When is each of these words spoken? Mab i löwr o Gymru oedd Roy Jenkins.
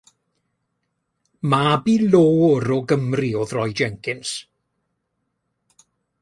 Mab 1.51 1.85
i 1.93 1.95
löwr 2.15 2.65
o 2.77 2.79
Gymru 2.93 3.29
oedd 3.41 3.53
Roy 3.59 3.77
Jenkins. 3.81 4.33